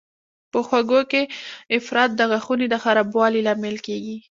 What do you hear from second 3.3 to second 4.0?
لامل